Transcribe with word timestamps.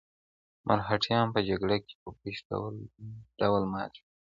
مرهټیان 0.67 1.27
په 1.35 1.39
جګړه 1.49 1.77
کې 1.85 1.93
په 2.01 2.09
بشپړ 2.21 2.61
ډول 3.39 3.63
مات 3.71 3.91
شول. 3.97 4.09